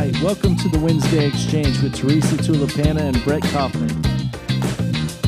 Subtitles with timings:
[0.00, 4.00] Hi, welcome to the Wednesday Exchange with Teresa Tulipana and Brett Kaufman.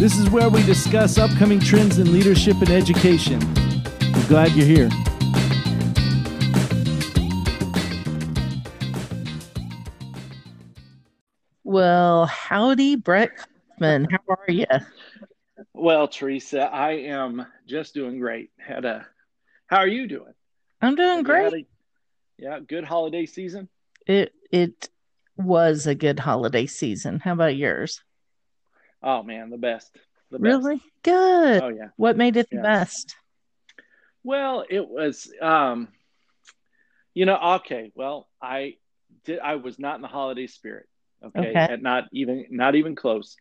[0.01, 3.39] This is where we discuss upcoming trends in leadership and education.
[4.15, 4.89] We're glad you're here.
[11.65, 14.09] Well, howdy, Brett Kaufman.
[14.11, 14.65] How are you?
[15.75, 18.49] Well, Teresa, I am just doing great.
[18.59, 19.07] Had a,
[19.67, 20.33] how are you doing?
[20.81, 21.53] I'm doing great.
[21.53, 21.67] a-
[22.39, 23.69] yeah, good holiday season.
[24.07, 24.89] It it
[25.37, 27.21] was a good holiday season.
[27.21, 28.03] How about yours?
[29.03, 29.95] Oh man, the best.
[30.31, 30.65] The best.
[30.65, 31.63] Really good.
[31.63, 31.89] Oh yeah.
[31.97, 32.63] What made it the Yeah.
[32.63, 33.15] best?
[34.25, 35.89] Well, it was um
[37.15, 38.77] you know, okay, well, I
[39.25, 40.87] did I was not in the holiday spirit.
[41.25, 41.51] Okay.
[41.51, 41.55] Okay.
[41.75, 43.37] And not even not even close.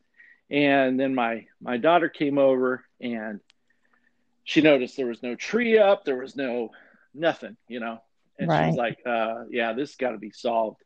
[0.50, 3.40] And then my my daughter came over and
[4.44, 6.72] she noticed there was no tree up, there was no
[7.14, 8.02] nothing, you know.
[8.42, 8.68] And she Right.
[8.68, 10.82] was like, uh, yeah, this got to be solved.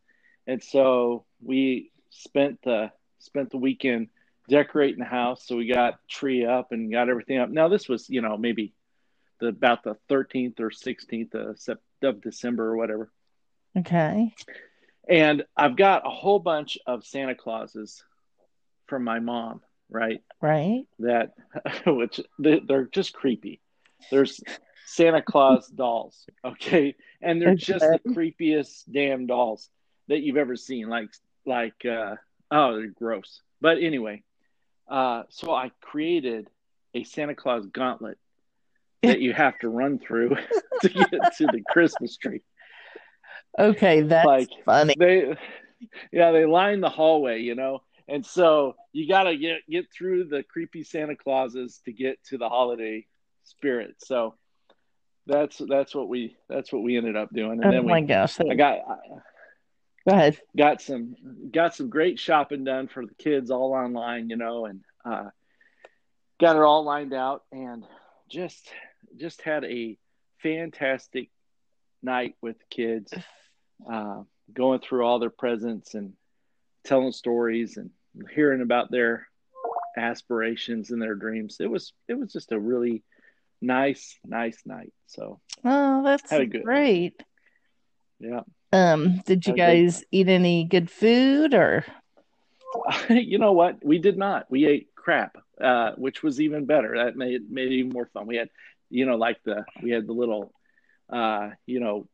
[0.46, 4.10] And so we spent the spent the weekend
[4.50, 5.48] decorating the house.
[5.48, 7.50] So we got tree up and got everything up.
[7.50, 8.74] Now this was, you know, maybe
[9.40, 13.12] the about the 13th or 16th of, of December or whatever.
[13.78, 14.34] Okay.
[15.08, 18.04] And I've got a whole bunch of Santa Clauses
[18.88, 20.22] from my mom, right?
[20.42, 20.86] Right.
[21.00, 21.34] That
[21.86, 23.62] which they're just creepy.
[24.12, 24.42] There's
[24.86, 29.70] Santa Claus dolls, okay, and they're just the creepiest damn dolls
[30.08, 30.88] that you've ever seen.
[30.90, 31.10] Like
[31.46, 32.16] like uh,
[32.52, 33.42] oh, they're gross.
[33.62, 34.24] But anyway,
[34.88, 36.50] uh, so I created
[36.94, 38.18] a Santa Claus gauntlet
[39.04, 40.36] that you have to run through
[40.82, 42.42] to get to the Christmas tree.
[43.58, 44.96] Okay, that's Like, funny.
[44.98, 45.36] they
[46.12, 50.24] yeah they line the hallway you know and so you got to get get through
[50.24, 53.06] the creepy santa clauses to get to the holiday
[53.44, 54.34] spirit so
[55.28, 58.08] that's that's what we that's what we ended up doing and Oh then my we
[58.08, 58.40] gosh.
[58.40, 58.96] i got I
[60.08, 60.40] Go ahead.
[60.56, 61.16] got some
[61.52, 65.30] got some great shopping done for the kids all online you know and uh
[66.40, 67.84] got it all lined out and
[68.30, 68.70] just
[69.18, 69.98] just had a
[70.44, 71.30] fantastic
[72.04, 73.14] night with the kids
[73.92, 74.22] uh,
[74.54, 76.14] going through all their presents and
[76.84, 77.90] telling stories and
[78.36, 79.28] hearing about their
[79.98, 81.58] aspirations and their dreams.
[81.60, 83.04] It was it was just a really
[83.62, 84.94] nice nice night.
[85.08, 87.22] So Oh, that's Had a good- great.
[88.20, 91.86] yeah, Um, did you Had guys eat any good food or
[93.10, 93.84] you know what?
[93.84, 94.50] We did not.
[94.52, 96.96] We ate crap, uh, which was even better.
[96.98, 98.28] That made made it even more fun.
[98.28, 98.50] We had
[98.90, 100.52] you know like the we had the little
[101.10, 102.08] uh, you know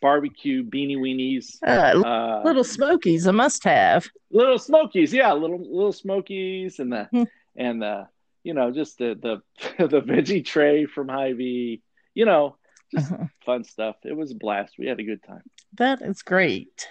[0.00, 1.56] barbecue beanie weenies.
[1.66, 3.26] uh, Uh, little smokies?
[3.26, 4.06] A must have.
[4.30, 7.22] little smokies yeah little little smokies and the Hmm.
[7.56, 8.06] and the
[8.48, 9.34] you know just the the
[9.94, 11.82] the veggie tray from Hy-Vee
[12.14, 12.56] you know
[12.94, 13.26] just Uh-huh.
[13.46, 15.44] fun stuff it was a blast we had a good time
[15.76, 16.88] That is great.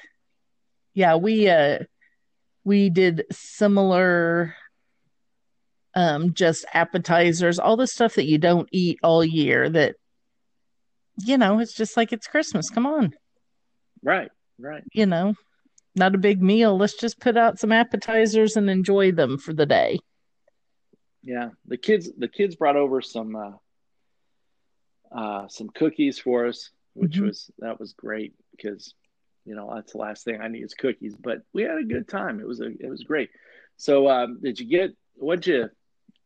[0.93, 1.79] Yeah, we uh
[2.63, 4.55] we did similar
[5.95, 9.95] um just appetizers, all the stuff that you don't eat all year that
[11.25, 12.69] you know, it's just like it's Christmas.
[12.69, 13.13] Come on.
[14.03, 14.29] right
[14.59, 15.33] right You know,
[15.95, 16.77] not a big meal.
[16.77, 19.99] Let's just put out some appetizers and enjoy them for the day.
[21.27, 21.49] Yeah.
[21.67, 23.51] The kids the kids brought over some uh
[25.11, 27.27] uh some cookies for us which Mhm.
[27.27, 28.93] was that was great because
[29.45, 32.07] you know that's the last thing I need is cookies but we had a good
[32.07, 32.39] time.
[32.39, 33.29] It was a it was great.
[33.77, 35.69] So um did you get what you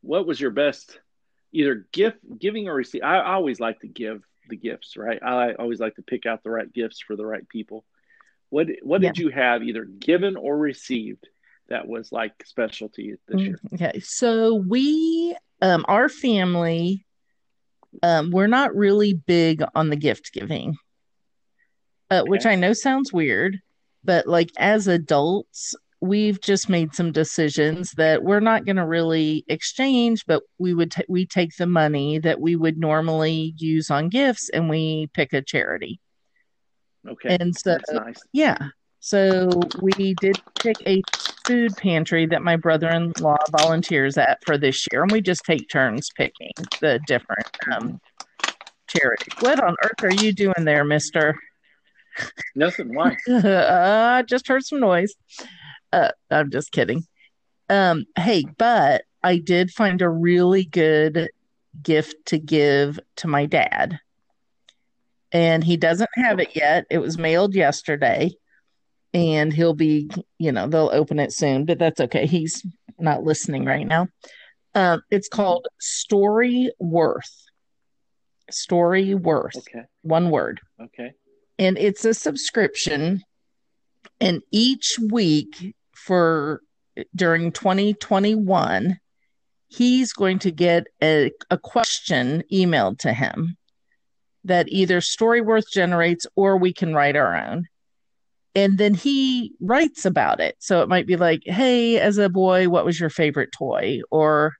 [0.01, 0.99] what was your best
[1.51, 5.21] either gift giving or receive I, I always like to give the gifts right?
[5.21, 7.85] I always like to pick out the right gifts for the right people.
[8.49, 11.27] What what did you have either given or received
[11.71, 13.59] that was like special to you this year.
[13.73, 17.05] Okay, so we, um, our family,
[18.03, 20.77] um, we're not really big on the gift giving,
[22.09, 23.59] uh, which I know sounds weird,
[24.03, 29.45] but like as adults, we've just made some decisions that we're not going to really
[29.47, 34.09] exchange, but we would ta we take the money that we would normally use on
[34.09, 35.99] gifts and we pick a charity.
[37.07, 37.37] okay.
[37.39, 38.19] And so that's nice.
[38.33, 38.57] yeah.
[39.01, 39.49] So
[39.81, 41.01] we did pick a
[41.45, 46.11] food pantry that my brother-in-law volunteers at for this year, and we just take turns
[46.15, 46.51] picking
[46.81, 47.99] the different um,
[48.87, 49.33] charities.
[49.39, 51.35] What on earth are you doing there, Mister?
[52.55, 55.15] nothing why uh, I just heard some noise.
[55.91, 57.05] Uh, I'm just kidding.
[57.69, 61.29] Um, hey, but I did find a really good
[61.81, 63.99] gift to give to my dad.
[65.31, 66.85] And he doesn't have it yet.
[66.91, 68.31] It was mailed yesterday.
[69.13, 72.25] And he'll be, you know, they'll open it soon, but that's okay.
[72.27, 72.65] He's
[72.99, 74.07] not listening right now.
[74.75, 77.31] Um, it's called Storyworth.
[78.49, 81.13] Story Worth, okay one word okay
[81.57, 83.23] and it's a subscription
[84.19, 86.61] And each week for
[87.15, 88.99] during 2021,
[89.67, 93.57] he's going to get a, a question emailed to him
[94.43, 97.67] that either Storyworth generates or we can write our own.
[98.53, 100.55] And then he writes about it.
[100.59, 104.01] So it might be like, hey, as a boy, what was your favorite toy?
[104.11, 104.53] Or,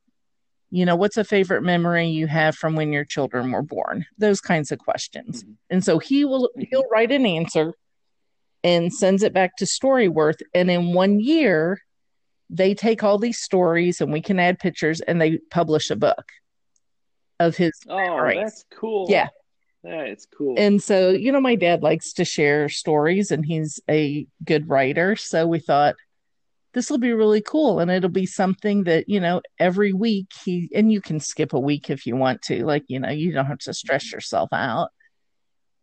[0.70, 4.06] you know, what's a favorite memory you have from when your children were born?
[4.18, 5.44] Those kinds of questions.
[5.44, 5.56] Mhm.
[5.70, 7.74] And so he will he'll write an answer
[8.64, 10.42] and sends it back to Storyworth.
[10.54, 11.82] And in one year,
[12.50, 16.32] they take all these stories and we can add pictures and they publish a book
[17.42, 18.38] of his Oh, memories.
[18.42, 19.08] that's cool.
[19.10, 19.28] Yeah.
[19.84, 20.56] That's cool.
[20.58, 25.16] And so, you know, my dad likes to share stories and he's a good writer.
[25.16, 25.96] So we thought
[26.74, 27.80] this will be really cool.
[27.80, 31.60] And it'll be something that, you know, every week he, and you can skip a
[31.60, 32.66] week if you want to.
[32.66, 34.90] Like, you know, you don't have to stress yourself out.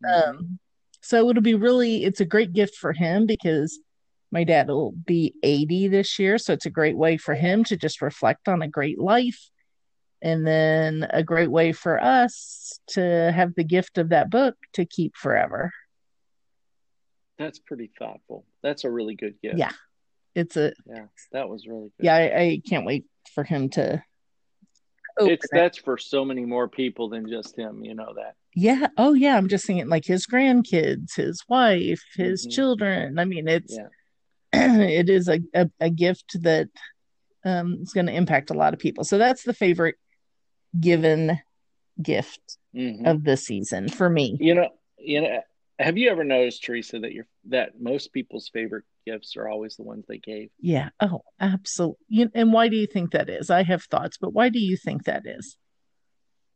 [0.04, 0.28] Mhm.
[0.28, 0.58] Um,
[1.00, 3.78] so it'll be really, it's a great gift for him because
[4.30, 6.38] my dad will be 80 this year.
[6.38, 9.50] So it's a great way for him to just reflect on a great life.
[10.20, 14.84] And then a great way for us to have the gift of that book to
[14.84, 15.72] keep forever.
[17.38, 18.44] That's pretty thoughtful.
[18.62, 19.58] That's a really good gift.
[19.58, 19.70] Yeah.
[20.34, 22.04] It's a, Yeah, that was really good.
[22.04, 23.04] yeah, I, I can't wait
[23.34, 24.02] for him to
[25.20, 25.50] it's it.
[25.52, 27.84] that's for so many more people than just him.
[27.84, 28.34] You know that.
[28.54, 28.86] Yeah.
[28.96, 29.36] Oh, yeah.
[29.36, 32.50] I'm just thinking like his grandkids, his wife, his Mhm.
[32.52, 33.18] children.
[33.18, 33.88] I mean, it's, Yeah.
[34.88, 36.68] it is a, a, a gift that
[37.44, 39.04] um, is going to impact a lot of people.
[39.04, 39.96] So that's the favorite
[40.78, 41.38] given
[42.02, 43.06] gift Mhm.
[43.06, 44.36] of the season for me.
[44.40, 45.42] You know, you know.
[45.80, 49.84] Have you ever noticed, Teresa, that your that most people's favorite gifts are always the
[49.84, 50.50] ones they gave?
[50.60, 50.88] Yeah.
[50.98, 52.28] Oh, absolutely.
[52.34, 53.48] And why do you think that is?
[53.48, 55.56] I have thoughts, but why do you think that is?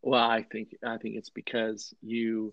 [0.03, 2.53] Well, I think I think it's because you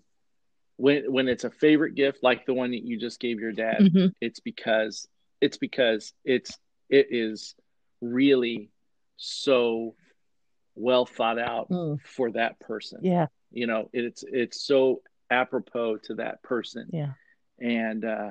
[0.76, 3.80] when when it's a favorite gift like the one that you just gave your dad,
[3.82, 4.12] Mhm.
[4.20, 5.08] it's because
[5.40, 6.56] it's because it's
[6.88, 7.56] it is
[8.00, 8.70] really
[9.16, 9.96] so
[10.74, 12.00] well thought out Mm.
[12.02, 13.00] for that person.
[13.02, 13.26] Yeah.
[13.50, 16.88] You know, it's it's so apropos to that person.
[16.92, 17.12] Yeah.
[17.60, 18.30] And uh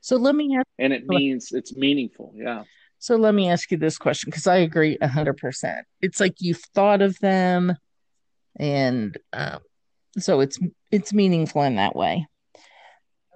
[0.00, 2.32] So let me ask, and it means it's meaningful.
[2.36, 2.64] Yeah.
[2.98, 5.86] so let me ask you this question because I agree a hundred percent.
[6.00, 7.74] It's like you've thought of them,
[8.58, 9.60] and um,
[10.18, 10.58] so it's
[10.90, 12.26] it's meaningful in that way.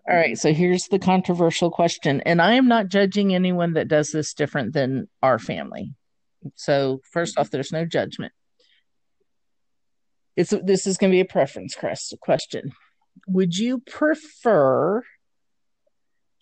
[0.07, 4.11] All right, so here's the controversial question, and I am not judging anyone that does
[4.13, 5.95] this different than our family.
[6.55, 8.33] So first off, there's no judgment.
[10.37, 11.77] It's this is going to be a preference
[12.21, 12.73] question.
[13.29, 15.03] Would you prefer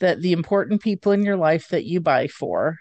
[0.01, 2.79] that the important people in your life that you buy for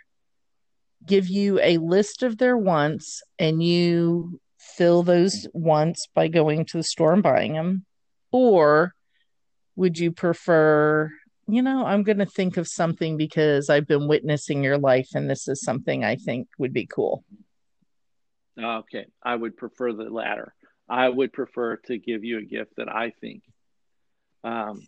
[1.05, 6.77] give you a list of their wants and you fill those wants by going to
[6.77, 7.85] the store and buying them?
[8.31, 8.93] Or
[9.75, 11.11] would you prefer,
[11.51, 15.29] you know, I'm going to think of something because I've been witnessing your life and
[15.29, 17.25] this is something I think would be cool?
[18.57, 19.05] Okay.
[19.21, 20.53] I would prefer the latter.
[20.87, 23.43] I would prefer to give you a gift that I think
[24.43, 24.81] um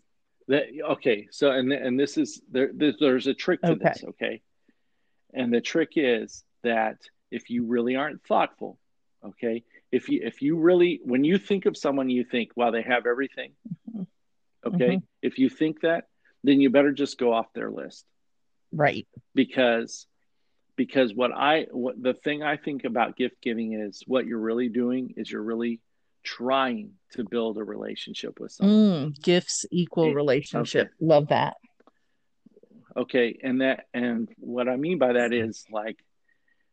[0.47, 3.83] that okay, so and and this is there there's, a trick to Okay.
[3.83, 4.41] this, okay?
[5.33, 6.97] And the trick is that
[7.31, 8.79] if you really aren't thoughtful,
[9.25, 9.63] okay?
[9.91, 13.05] If you if you really when you think of someone you think, wow, they have
[13.05, 13.53] everything.
[13.93, 14.07] Mhm.
[14.65, 15.01] Okay?
[15.21, 16.05] If you think that,
[16.43, 18.05] then you better just go off their list
[18.71, 19.07] Right.
[19.35, 20.07] because
[20.75, 24.69] because what I what the thing I think about gift giving is what you're really
[24.69, 25.79] doing is you're really
[26.23, 29.11] trying to build a relationship with someone.
[29.13, 30.15] Mm, gifts equal Okay.
[30.15, 30.91] relationship.
[30.99, 31.57] Love that.
[32.95, 35.97] Okay, and that and what I mean by that is like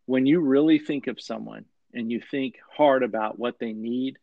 [0.06, 4.18] when you really think of someone and you think hard about what they need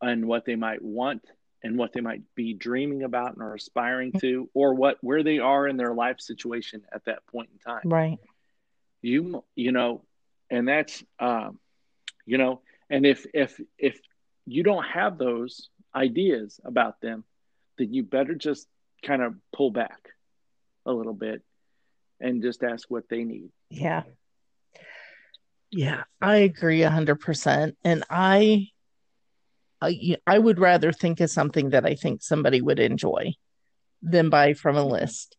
[0.00, 1.22] and what they might want
[1.62, 5.38] and what they might be dreaming about and are aspiring to or what where they
[5.38, 7.82] are in their life situation at that point in time.
[7.84, 8.18] Right.
[9.02, 10.02] you you know
[10.50, 11.58] and that's um
[12.24, 12.60] you know
[12.90, 13.98] and if if if
[14.46, 17.24] you don't have those ideas about them
[17.78, 18.68] then you better just
[19.02, 20.10] kind of pull back
[20.84, 21.42] a little bit
[22.20, 24.02] and just ask what they need Yeah.
[25.72, 27.76] Yeah, I agree a hundred percent.
[27.84, 28.68] And I,
[29.80, 33.34] I, I would rather think of something that I think somebody would enjoy
[34.02, 35.36] than buy from a list.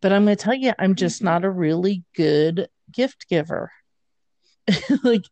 [0.00, 1.24] But I'm going to tell you, I'm just Mhm.
[1.24, 3.70] not a really good gift giver.
[5.02, 5.24] like,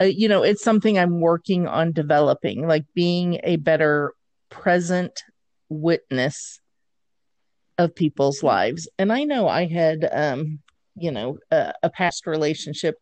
[0.00, 4.12] uh, you know, it's something I'm working on developing, like being a better
[4.50, 5.22] present
[5.68, 6.60] witness
[7.78, 8.88] of people's lives.
[8.98, 10.60] And I know I had, um,
[10.96, 12.96] you know, a, a past relationship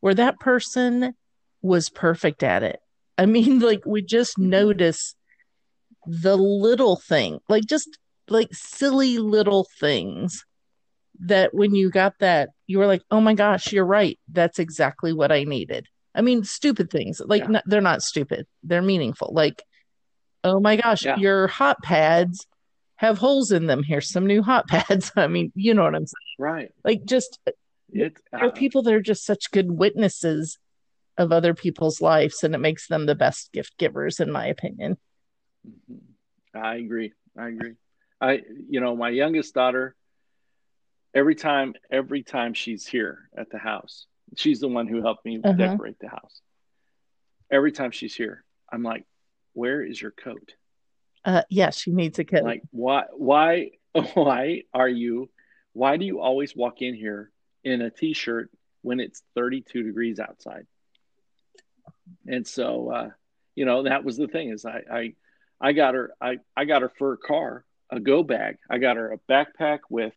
[0.00, 1.14] where that person
[1.62, 2.80] was perfect at it.
[3.18, 5.14] I mean, like we just notice
[6.06, 7.98] the little thing, like just
[8.28, 10.44] like silly little things
[11.20, 14.18] that when you got that, you were like, oh my gosh, you're right.
[14.32, 15.86] That's exactly what I needed.
[16.14, 17.20] I mean, stupid things.
[17.24, 17.60] Like, Yeah.
[17.66, 19.32] they're not stupid, they're meaningful.
[19.32, 19.62] Like,
[20.44, 21.16] oh my gosh, Yeah.
[21.18, 22.46] your hot pads
[22.96, 23.82] have holes in them.
[23.82, 25.10] Here's some new hot pads.
[25.16, 26.36] I mean, you know what I'm saying?
[26.38, 26.70] Right.
[26.84, 27.56] Like, just It.
[27.92, 28.12] there
[28.44, 30.58] are uh, people that are just such good witnesses
[31.18, 34.96] of other people's lives, and it makes them the best gift givers, in my opinion.
[35.66, 36.00] Mhm.
[36.54, 37.12] I agree.
[37.36, 37.74] I agree.
[38.20, 39.94] I, you know, my youngest daughter,
[41.14, 44.06] every time, every time she's here at the house,
[44.36, 45.56] she's the one who helped me Uh-huh.
[45.56, 46.40] decorate the house.
[47.50, 49.04] Every time she's here, I'm like,
[49.52, 50.54] where is your coat?
[51.24, 52.42] Uh, yeah, she needs a kid.
[52.44, 53.70] Like, why, why,
[54.14, 55.30] why are you,
[55.72, 57.30] why do you always walk in here
[57.64, 58.50] in a t-shirt
[58.82, 60.66] when it's 32 degrees outside?
[62.26, 63.10] And so, uh,
[63.54, 65.12] you know, that was the thing is I, I,
[65.60, 68.58] I got her, I, I got her for a car, a go bag.
[68.70, 70.14] I got her a backpack with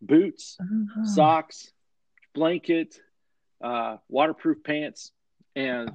[0.00, 1.04] boots, Oh.
[1.04, 1.70] socks,
[2.34, 2.96] blanket,
[3.62, 5.12] uh, waterproof pants,
[5.54, 5.90] and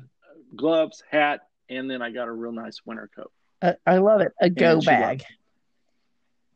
[0.55, 3.31] gloves, hat, and then I got a real nice winter coat.
[3.61, 4.31] I, I love it.
[4.39, 5.23] A go bag.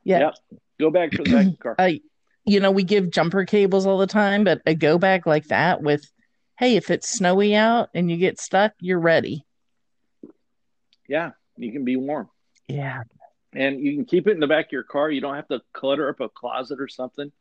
[0.03, 0.19] Yeah.
[0.19, 0.35] Yep.
[0.79, 1.75] Go bag for the back of the car.
[1.77, 2.01] I,
[2.45, 5.81] you know, we give jumper cables all the time, but a go bag like that
[5.81, 6.03] with,
[6.61, 9.43] hey, if it's snowy out and you get stuck, you're ready.
[11.09, 12.29] Yeah, you can be warm.
[12.67, 13.01] Yeah.
[13.51, 15.09] And you can keep it in the back of your car.
[15.09, 17.31] You don't have to clutter up a closet or something.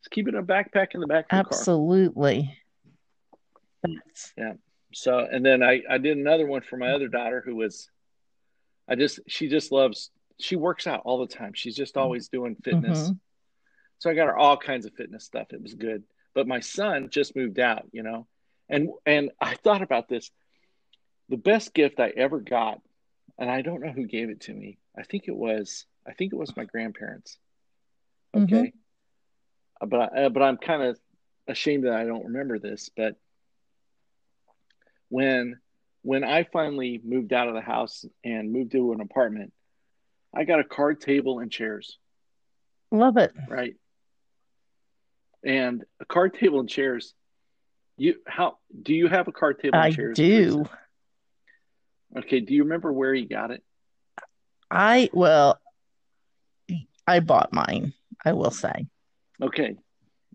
[0.00, 1.38] Just keep it in a backpack in the back of.
[1.38, 2.56] Absolutely.
[3.82, 4.32] That's,
[4.94, 7.90] So, and then I, I did another one for my other daughter who was,
[8.88, 10.10] I just, she just loves,
[10.40, 11.52] she works out all the time.
[11.54, 13.10] She's just always doing fitness.
[13.10, 13.18] Mhm.
[13.98, 15.48] So I got her all kinds of fitness stuff.
[15.52, 16.04] It was good.
[16.34, 18.26] But my son just moved out, you know,
[18.68, 20.30] and, and I thought about this.
[21.28, 22.80] The best gift I ever got,
[23.38, 24.78] and I don't know who gave it to me.
[24.98, 27.38] I think it was, I think it was my grandparents.
[28.34, 28.72] Okay.
[29.80, 30.98] Uh, But, I, uh, but I'm kind of
[31.48, 33.16] ashamed that I don't remember this, but
[35.08, 35.58] when
[36.02, 39.52] when I finally moved out of the house and moved to an apartment,
[40.34, 41.98] I got a card table and chairs,
[42.90, 43.32] love it.
[43.48, 43.76] right?
[45.44, 47.14] And a card table and chairs.
[48.02, 50.16] You how do you have a card table I chairs?
[50.16, 50.64] do.
[52.18, 53.62] Okay, do you remember where you got it?
[54.68, 55.60] I, well,
[57.06, 57.92] I bought mine,
[58.24, 58.88] I will say.
[59.40, 59.76] Okay.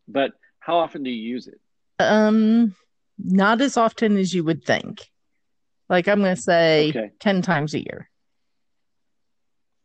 [0.07, 1.59] But how often do you use it?
[2.00, 2.74] Um,
[3.17, 5.05] not as often as you would think.
[5.89, 7.12] Like I'm going to say Okay.
[7.19, 8.09] 10 times a year.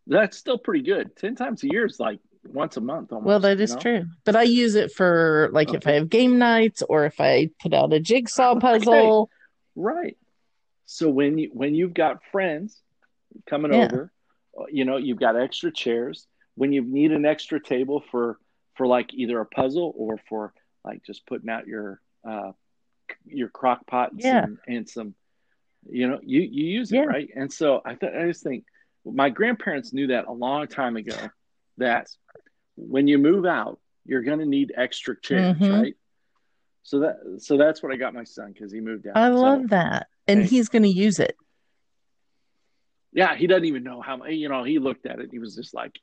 [0.06, 1.16] That's still pretty good.
[1.16, 3.26] 10 times a year is like once a month almost.
[3.26, 3.82] Well, that is you know?
[3.82, 4.04] true.
[4.24, 7.72] But I use it for like if I have game nights or if I put
[7.74, 9.30] out a jigsaw puzzle.
[9.74, 10.16] Right.
[10.86, 12.80] So when you when you've got friends
[13.48, 13.84] coming Yeah.
[13.84, 14.12] over,
[14.58, 16.26] uh, you know, you've got extra chairs.
[16.54, 18.38] When you need an extra table for
[18.74, 20.52] for like either a puzzle or for
[20.84, 22.52] like just putting out your uh
[23.24, 24.42] your crock pot and, Yeah.
[24.42, 25.14] some, and some
[25.88, 27.04] you know, you you use it, Yeah.
[27.04, 27.28] right?
[27.34, 28.64] And so I thought I just think
[29.04, 31.16] my grandparents knew that a long time ago
[31.78, 32.08] that
[32.76, 35.72] when you move out, you're going to need extra chairs, Mhm.
[35.82, 35.94] right?
[36.82, 39.16] So that so that's what I got my son because he moved out.
[39.16, 40.08] I So- love that.
[40.26, 40.46] And Hey.
[40.48, 41.36] he's going to use it.
[43.12, 44.24] yeah, he doesn't even know how.
[44.24, 45.30] You know, he looked at it.
[45.30, 45.98] He was just like,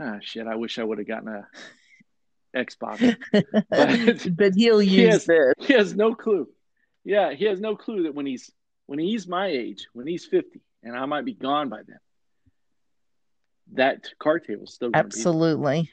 [0.00, 0.46] "Ah, shit!
[0.46, 1.46] I wish I would have gotten a
[2.56, 3.16] Xbox."
[3.70, 5.54] But but he'll he use has- this.
[5.66, 6.48] he has no clue.
[7.04, 8.50] Yeah, he has no clue that when he's
[8.86, 11.98] when he's my age, when he's fifty, and I might be gone by then,
[13.74, 15.18] that card table's still going to be.
[15.18, 15.90] Absolutely.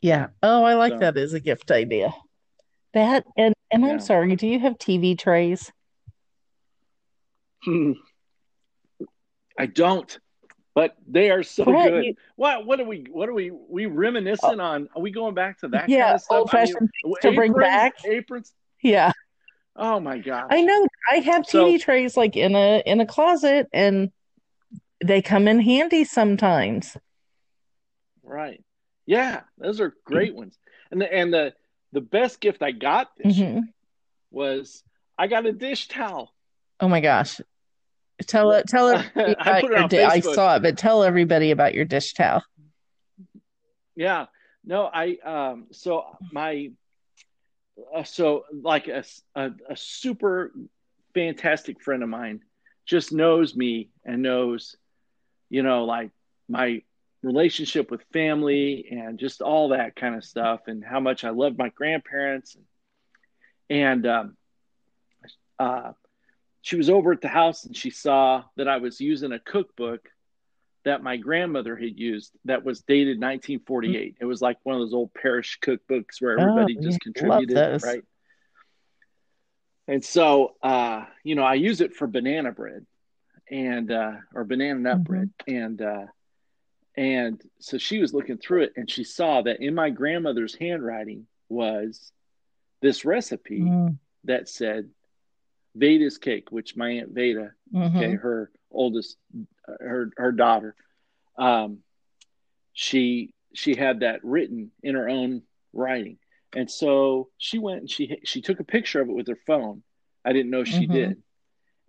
[0.00, 0.28] Yeah.
[0.42, 2.12] Oh, I like So- that as a gift idea.
[2.94, 3.90] That and and Yeah.
[3.90, 5.70] I'm sorry, do you have TV trays?
[7.64, 7.92] Hmm.
[9.58, 10.18] I don't,
[10.74, 12.04] but they are so Brett, good.
[12.04, 14.88] you- what what are we what are we we reminiscing on?
[14.94, 16.38] Are we going back to that Yeah, kind of stuff?
[16.38, 18.04] old-fashioned I mean, to bring back.
[18.04, 18.52] aprons.
[18.82, 19.12] Yeah.
[19.76, 20.46] Oh my god!
[20.50, 20.86] I know.
[21.10, 24.10] I have So- TV trays like in a in a closet and
[25.04, 26.96] they come in handy sometimes.
[28.22, 28.62] Right.
[29.08, 30.58] Yeah, those are great ones.
[30.90, 31.54] And the and the
[31.92, 33.72] the best gift I got this year Mhm.
[34.30, 34.84] was
[35.16, 36.34] I got a dish towel.
[36.78, 37.40] Oh my gosh.
[38.26, 41.52] Tell it tell everybody I put it on di- I saw it, but tell everybody
[41.52, 42.44] about your dish towel.
[43.96, 44.26] Yeah.
[44.62, 46.70] No, I um so my
[47.94, 50.52] uh, so like a a super
[51.14, 52.42] fantastic friend of mine
[52.84, 54.76] just knows me and knows
[55.48, 56.10] you know like
[56.46, 56.82] my
[57.22, 61.58] relationship with family and just all that kind of stuff and how much I love
[61.58, 62.56] my grandparents
[63.70, 64.36] and um
[65.58, 65.92] uh
[66.62, 70.08] she was over at the house and she saw that I was using a cookbook
[70.84, 74.16] that my grandmother had used that was dated 1948.
[74.20, 78.02] It was like one of those old parish cookbooks where everybody Oh, just contributed, right?
[79.86, 82.86] And so, uh, you know, I use it for banana bread
[83.50, 85.04] and uh, or banana nut Mhm.
[85.04, 86.06] bread, and uh,
[86.98, 91.26] and so she was looking through it and she saw that in my grandmother's handwriting
[91.48, 92.12] was
[92.82, 94.90] this recipe Mm, that said
[95.76, 97.94] Veda's cake, which my aunt Veda mhm.
[97.96, 99.16] okay, her oldest,
[99.68, 100.74] uh, her her daughter,
[101.38, 101.78] um,
[102.72, 106.18] she she had that written in her own writing,
[106.54, 109.82] and so she went and she she took a picture of it with her phone.
[110.24, 110.92] I didn't know she Mhm.
[110.92, 111.22] did,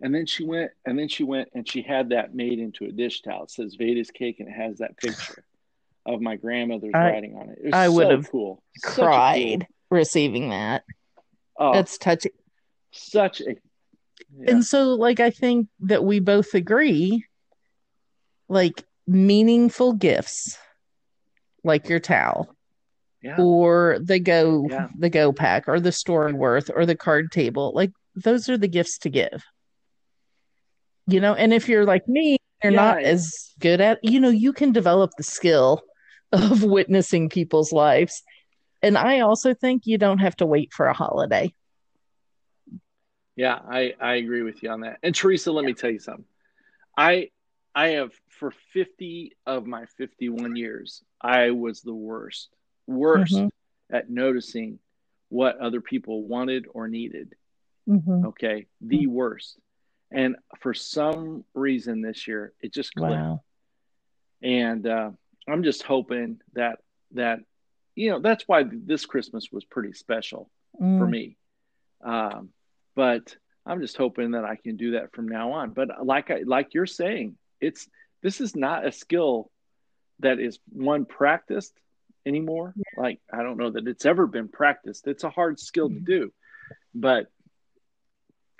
[0.00, 2.92] and then she went and then she went and she had that made into a
[2.92, 3.44] dish towel.
[3.44, 5.44] It says Veda's cake, and it has that picture
[6.06, 7.58] of my grandmother's I- writing on it.
[7.62, 10.84] It was I so cool, Such a cool- Cried receiving that.
[11.58, 12.32] oh, That's touching.
[12.92, 13.56] such a
[14.38, 14.50] yeah.
[14.52, 17.24] And so, like, I think that we both agree,
[18.48, 20.56] like, meaningful gifts,
[21.64, 22.54] like your towel,
[23.22, 23.36] yeah.
[23.40, 24.88] or the go, Yeah.
[24.96, 27.72] the go pack, or the Storyworth, or the card table.
[27.74, 29.42] Like, those are the gifts to give.
[31.10, 32.76] You know, and if you're like me, you're Yeah.
[32.76, 35.82] not as good at, you know, you can develop the skill
[36.32, 38.22] of witnessing people's lives.
[38.82, 41.52] And I also think you don't have to wait for a holiday.
[43.36, 44.98] Yeah, I, I agree with you on that.
[45.02, 46.24] And Teresa, let me tell you something.
[46.96, 47.30] I
[47.74, 52.50] I have for 50 of my 51 years, I was the worst,
[52.86, 53.50] worst Mhm.
[53.90, 54.78] at noticing
[55.28, 57.34] what other people wanted or needed.
[57.88, 58.26] Mhm.
[58.26, 58.66] Okay.
[58.80, 59.58] The worst.
[60.12, 63.12] And for some reason this year, it just clicked.
[63.12, 63.42] Wow.
[64.42, 65.10] And uh,
[65.48, 66.78] I'm just hoping that
[67.12, 67.40] that
[67.94, 71.10] you know that's why this Christmas was pretty special for Mm.
[71.10, 71.36] me.
[72.02, 72.48] Um,
[72.94, 73.36] but
[73.66, 75.70] I'm just hoping that I can do that from now on.
[75.70, 77.88] But like I like you're saying, it's
[78.22, 79.50] this is not a skill
[80.20, 81.74] that is one practiced
[82.26, 82.74] anymore.
[82.96, 85.06] Like I don't know that it's ever been practiced.
[85.06, 86.32] It's a hard skill to do,
[86.94, 87.26] but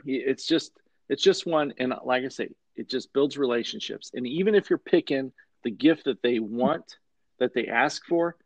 [0.04, 0.72] it's just
[1.10, 1.74] it's just one.
[1.78, 4.12] And like I say, it just builds relationships.
[4.14, 5.32] And even if you're picking
[5.64, 6.96] the gift that they want,
[7.38, 8.36] that they ask for,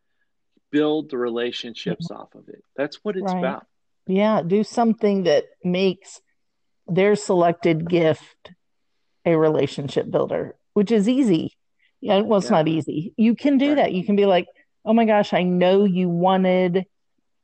[0.71, 2.63] build the relationships off of it.
[2.75, 3.37] That's what it's Right.
[3.37, 3.67] about.
[4.07, 6.21] Yeah, do something that makes
[6.87, 8.51] their selected gift
[9.25, 11.55] a relationship builder, which is easy.
[12.01, 12.57] Yeah, well, it's Yeah.
[12.57, 13.13] not easy.
[13.15, 13.75] You can do Right.
[13.75, 13.93] that.
[13.93, 14.47] You can be like,
[14.83, 16.85] oh my gosh, I know you wanted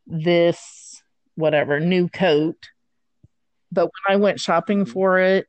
[0.06, 1.02] this,
[1.36, 2.58] whatever, new coat.
[3.72, 4.92] But when I went shopping Mhm.
[4.92, 5.48] for it,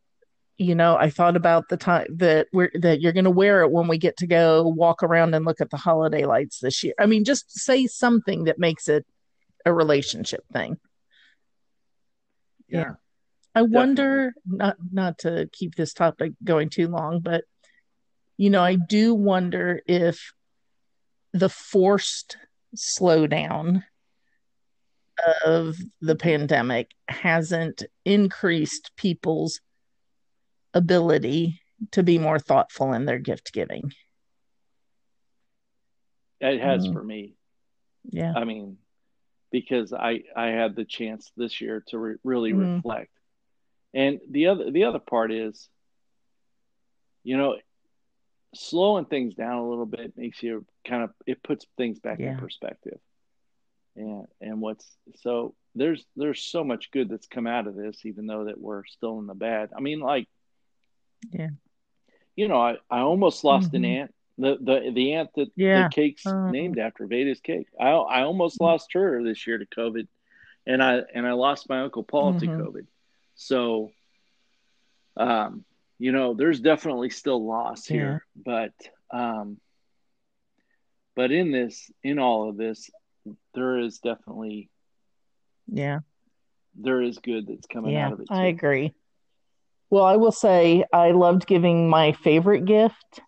[0.59, 3.71] you know, I thought about the time that we're that you're going to wear it
[3.73, 6.95] when we get to go walk around and look at the holiday lights this year.
[6.99, 9.05] I mean, just say something that makes it
[9.65, 10.79] a relationship thing.
[12.69, 12.95] Yeah.
[13.55, 17.45] I wonder not not to keep this topic going too long, but
[18.37, 20.33] you know, I do wonder if
[21.33, 22.37] the forced
[22.77, 23.85] slowdown
[25.45, 29.61] of the pandemic hasn't increased people's
[30.75, 33.93] ability to be more thoughtful in their gift giving.
[36.41, 36.93] It has Mhm.
[36.93, 37.35] for me.
[38.05, 38.33] Yeah.
[38.35, 38.79] I mean,
[39.51, 42.77] because I I had the chance this year to re- really Mhm.
[42.77, 43.13] reflect.
[43.95, 45.69] And the other the other part is,
[47.23, 47.59] you know,
[48.55, 52.37] slowing things down a little bit makes you kind of it puts things back in
[52.39, 53.01] perspective.
[53.97, 58.27] And and what's so there's there's so much good that's come out of this, even
[58.27, 59.71] though that we're still in the bad.
[59.77, 60.29] I mean, like,
[61.31, 61.51] Yeah.
[62.37, 63.87] you know, I I almost lost an Mhm.
[64.01, 64.15] aunt.
[64.39, 65.89] The the the aunt that Yeah.
[65.89, 66.49] the cake's Oh.
[66.51, 67.69] named after, Veda's cake.
[67.79, 70.09] I I almost lost her this year to COVID,
[70.67, 72.59] and I and I lost my uncle Paul to Mhm.
[72.59, 72.87] COVID.
[73.35, 73.93] So,
[75.17, 75.65] um,
[75.99, 78.73] you know, there's definitely still loss here, but
[79.11, 79.61] um,
[81.15, 82.91] but in this, in all of this,
[83.55, 84.69] there is definitely
[85.67, 86.01] Yeah.
[86.75, 88.27] there is good that's coming Yeah, out of it.
[88.31, 88.95] I agree.
[89.91, 93.21] Well, I will say I loved giving my favorite gift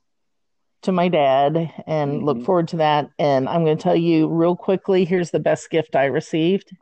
[0.83, 2.45] to my dad and look Mhm.
[2.47, 3.11] forward to that.
[3.19, 6.75] And I'm going to tell you real quickly here's the best gift I received.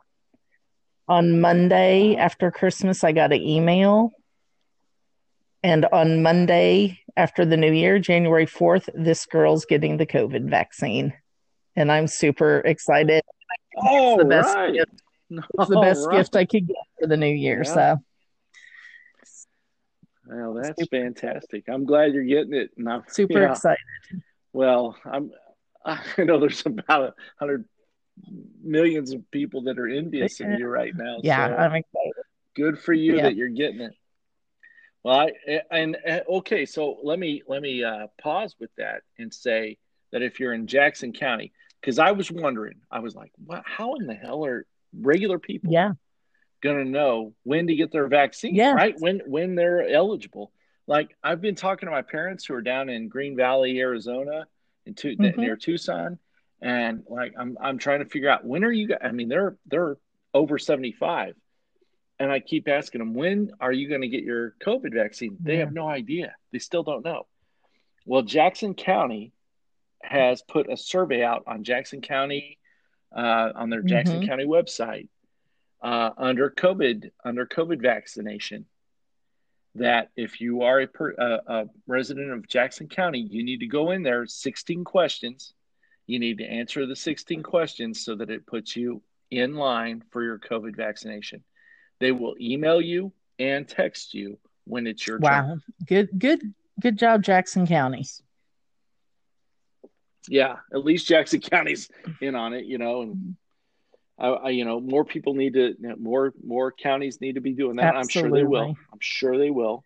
[1.09, 4.11] On Monday after Christmas, I got an email.
[5.63, 11.13] And on Monday after the new year, January 4th, this girl's getting the COVID vaccine.
[11.75, 13.23] And I'm super excited.
[13.77, 14.73] All the best right.
[14.73, 15.01] gift.
[15.29, 16.17] It's the best right.
[16.17, 17.63] gift I could get for the new year.
[17.65, 17.73] Yeah.
[17.73, 18.03] So,
[20.27, 21.65] Well, that's fantastic.
[21.67, 22.71] I'm glad you're getting it.
[22.77, 23.79] And I'm super excited.
[24.53, 25.31] Well, I'm.
[25.85, 27.65] I know there's about a hundred
[28.63, 31.17] millions of people that are envious of you right now.
[31.23, 32.13] Yeah, so I'm excited.
[32.55, 33.23] good for you Yeah.
[33.23, 33.93] that you're getting it.
[35.03, 35.31] Well, I,
[35.71, 39.77] and, and okay, so let me let me uh, pause with that and say
[40.13, 41.51] that if you're in Jackson County,
[41.83, 44.65] because I was wondering, I was like, what, how in the hell are
[44.97, 45.91] regular people Yeah.
[46.61, 48.55] going to know when to get their vaccine?
[48.55, 48.71] Yeah.
[48.73, 50.53] Right when when they're eligible.
[50.87, 54.45] Like I've been talking to my parents who are down in Green Valley, Arizona,
[54.85, 55.37] in tu- Mhm.
[55.37, 56.19] near Tucson,
[56.61, 58.95] and like I'm I'm trying to figure out when are you?
[59.01, 59.97] I mean, they're they're
[60.33, 61.35] over seventy five,
[62.19, 65.35] and I keep asking them when are you going to get your COVID vaccine?
[65.41, 65.59] They Yeah.
[65.65, 66.33] have no idea.
[66.53, 67.27] They still don't know.
[68.05, 69.32] Well, Jackson County
[70.03, 72.59] has put a survey out on Jackson County
[73.15, 74.27] uh, on their Jackson Mhm.
[74.27, 75.07] County website
[75.81, 78.65] uh, under COVID under COVID vaccination
[79.75, 83.67] that if you are a, per, a, a resident of Jackson County, you need to
[83.67, 85.53] go in there 16 questions.
[86.05, 90.21] You need to answer the 16 questions so that it puts you in line for
[90.21, 91.43] your COVID vaccination.
[91.99, 95.31] They will email you and text you when it's your turn.
[95.31, 95.57] Wow.
[95.87, 98.05] Good good good job, Jackson County.
[100.27, 101.89] Yeah, at least Jackson County's
[102.21, 103.35] in on it, you know, and
[104.17, 107.77] I, I you know, more people need to, more more counties need to be doing
[107.77, 107.95] that.
[107.95, 108.75] I'm sure they will.
[108.91, 109.83] I'm sure they will.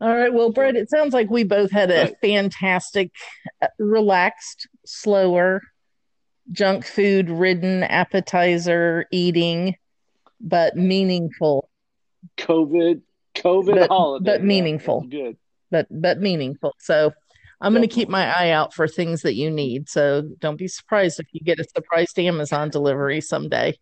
[0.00, 0.32] All right.
[0.32, 3.12] Well, Brett, it sounds like we both had a fantastic,
[3.62, 5.62] uh, relaxed, slower,
[6.52, 9.76] junk food ridden appetizer eating,
[10.40, 11.70] but meaningful,
[12.36, 13.00] COVID,
[13.36, 15.00] COVID But- holiday, but meaningful.
[15.00, 15.36] that's good.
[15.70, 16.74] but but meaningful.
[16.78, 17.12] So
[17.60, 19.88] I'm going to keep my eye out for things that you need.
[19.88, 23.78] So don't be surprised if you get a surprised Amazon delivery someday.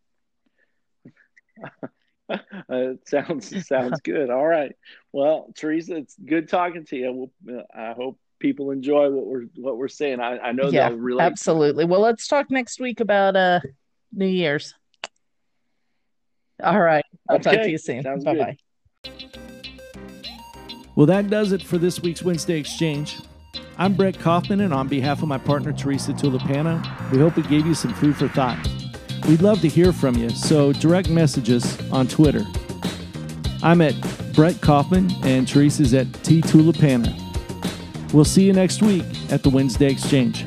[2.27, 2.39] Uh,
[2.71, 4.31] it sounds sounds good.
[4.31, 4.75] All right.
[5.13, 7.31] Well, Teresa, it's good talking to you.
[7.45, 10.21] We'll, uh, I hope people enjoy what we're what we're saying.
[10.21, 11.23] I, I know yeah, they'll relate.
[11.25, 11.85] absolutely.
[11.85, 13.61] Well, let's talk next week about uh
[14.11, 14.75] New Year's.
[16.63, 17.05] All right.
[17.29, 18.03] I'll talk to you soon.
[18.03, 18.57] Bye
[19.05, 19.11] bye.
[20.97, 23.19] Well, that does it for this week's Wednesday Exchange.
[23.77, 27.67] I'm Brett Kaufman, and on behalf of my partner Teresa Tulipana, we hope we gave
[27.67, 28.57] you some food for thought.
[29.27, 32.45] We'd love to hear from you, so direct messages on Twitter.
[33.65, 33.95] I'm at
[34.33, 37.13] Brett Kaufman, and Teresa's at T Tulipana.
[38.13, 40.47] We'll see you next week at the Wednesday Exchange.